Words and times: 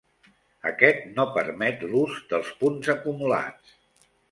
Aquest 0.69 1.03
no 1.19 1.25
permet 1.35 1.85
l'ús 1.93 2.17
dels 2.33 2.51
punts 2.65 2.93
acumulats. 2.97 3.79